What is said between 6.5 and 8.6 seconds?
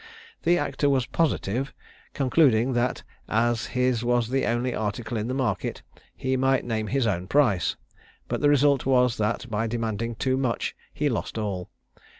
name his own price: but the